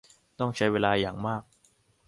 [0.39, 1.43] ต้องใช้เวลาอย่างมาก